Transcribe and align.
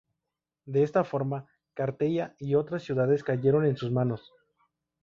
De 0.65 0.81
esta 0.81 1.03
forma, 1.03 1.45
Carteia 1.75 2.35
y 2.39 2.55
otras 2.55 2.81
ciudades 2.81 3.23
cayeron 3.23 3.65
en 3.67 3.77
sus 3.77 3.91
manos. 3.91 4.33